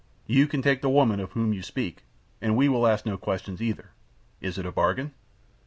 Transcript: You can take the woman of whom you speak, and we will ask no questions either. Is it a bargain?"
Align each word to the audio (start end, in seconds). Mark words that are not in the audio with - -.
You 0.25 0.47
can 0.47 0.63
take 0.63 0.81
the 0.81 0.89
woman 0.89 1.19
of 1.19 1.33
whom 1.33 1.53
you 1.53 1.61
speak, 1.61 2.05
and 2.41 2.57
we 2.57 2.67
will 2.67 2.87
ask 2.87 3.05
no 3.05 3.17
questions 3.19 3.61
either. 3.61 3.91
Is 4.39 4.57
it 4.57 4.65
a 4.65 4.71
bargain?" 4.71 5.13